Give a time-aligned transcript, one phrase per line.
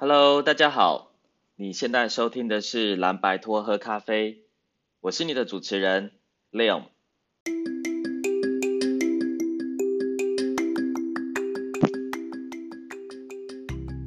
[0.00, 1.10] Hello，大家好，
[1.56, 4.44] 你现在收听的是蓝白托喝咖啡，
[5.00, 6.12] 我是你的主持人
[6.52, 6.84] Leon。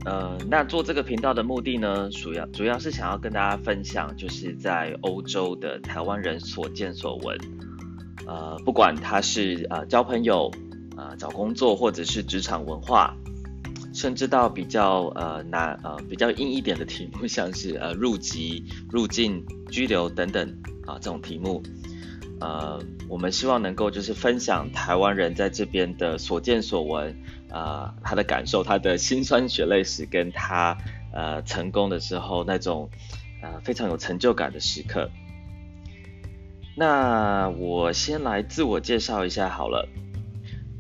[0.05, 7.37] 呃，那做这个频道的目的呢，主要主要是想要跟大家分享，就是在欧洲的台湾人所见所闻。
[8.26, 10.49] 呃，不管他是呃交朋友、
[10.96, 13.13] 呃找工作，或者是职场文化。
[13.94, 20.47] 甚至到比较呃难呃比较硬一点的题目， 像是呃入籍、入境、居留等等
[20.85, 21.61] 啊这种题目，
[22.39, 27.16] 呃我们希望能够就是分享台湾人在这边的所见所闻，
[27.49, 30.77] 啊、他的感受、他的辛酸血泪史，跟他
[31.13, 32.89] 呃成功的时候那种
[33.41, 35.09] 呃非常有成就感的时刻。
[36.77, 39.88] 那我先来自我介绍一下好了。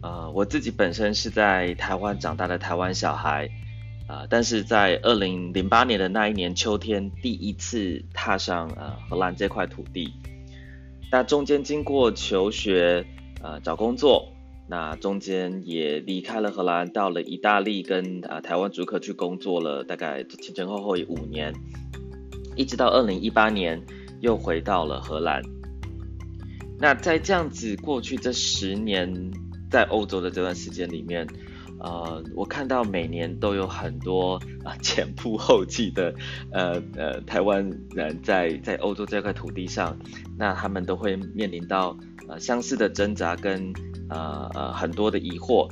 [0.01, 3.47] 呃，我自己本身是在台湾长大的台湾小孩，
[4.07, 10.11] 啊、呃，但是在二零零八年的那一年秋天，第一次踏上呃荷兰这块土地。
[11.11, 13.05] 那中间经过求学，
[13.43, 14.33] 呃，找工作，
[14.67, 21.53] 那中间也离开了荷兰，到了意大利跟啊、呃、台湾竹科去工作了，大概前前后后五年，
[22.55, 23.79] 一直到二零一八年
[24.19, 25.43] 又回到了荷兰。
[26.79, 29.31] 那在这样子过去这十年。
[29.71, 31.25] 在欧洲的这段时间里面，
[31.79, 36.13] 呃，我看到每年都有很多啊、前仆后继的
[36.51, 39.97] 呃呃台湾人在在欧洲这块土地上，
[40.37, 41.97] 那他们都会面临到
[42.27, 43.73] 呃相似的挣扎跟
[44.09, 45.67] 呃呃很多的疑惑。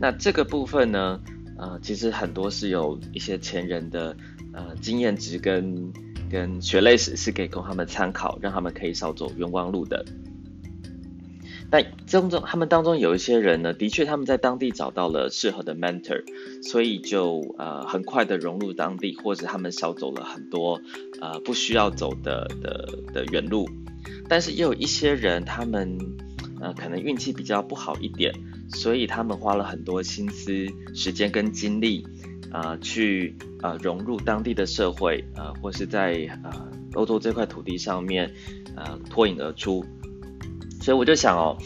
[0.00, 1.20] 那这个部分呢，
[1.58, 4.16] 呃，其实很多是有一些前人的
[4.54, 5.92] 呃经验值跟
[6.30, 10.02] 跟血泪史是可以供他们参考，让他们可以少走冤枉路的。
[11.72, 16.22] 但当中，他们当中有一些人呢，的确他们在当地找到了适合的 mentor，
[16.62, 20.82] 所以就呃很快的融入当地，或者他们少走了很多
[21.22, 23.66] 呃不需要走的的的远路。
[24.28, 25.98] 但是也有一些人，他们
[26.60, 28.34] 呃可能运气比较不好一点，
[28.74, 30.52] 所以他们花了很多心思、
[30.94, 32.06] 时间跟精力
[32.50, 38.30] 啊、去呃融入当地的社会，呃或是在呃欧洲这块土地上面
[38.76, 39.82] 呃脱颖而出。
[40.82, 41.56] 所以我就想哦，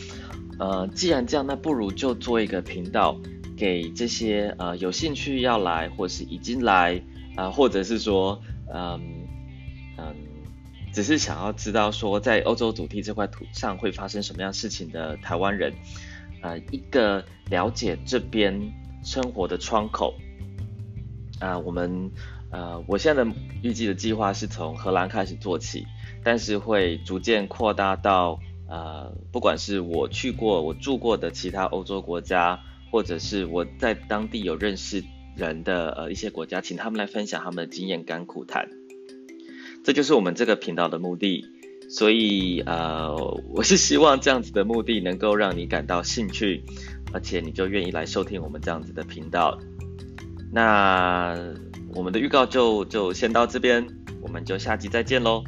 [0.59, 3.17] 呃，既然这样，那不如就做一个频道，
[3.57, 6.97] 给这些呃有兴趣要来，或是已经来，
[7.35, 8.39] 啊、呃，或者是说，
[8.71, 9.01] 嗯
[9.97, 10.15] 嗯，
[10.93, 15.73] 只是想要知道说，在欧洲主题这块土上会发生什么样事情的台湾人，
[16.43, 18.71] 呃，一个了解这边
[19.03, 20.15] 生活的窗口。
[21.41, 22.11] 啊、我们
[22.51, 23.31] 呃，我现在的
[23.63, 25.87] 预计的计划是从荷兰开始做起，
[26.23, 28.39] 但是会逐渐扩大到。
[28.69, 32.61] 呃，不管是我去过、我住过的其他欧洲国家，
[32.91, 35.05] 或者是我在当地有认识
[35.37, 38.69] 人的呃一些国家，请他们来分享他们的经验甘苦谈，
[39.85, 41.47] 这就是我们这个频道的目的。
[41.89, 43.15] 所以呃，
[43.55, 46.65] 我是希望这样子的目的能够让你感到兴趣，
[47.13, 49.57] 而且你就愿意来收听我们这样子的频道。
[50.51, 51.39] 那
[51.95, 53.87] 我们的预告就就先到这边，
[54.21, 55.45] 我们就下集再见喽。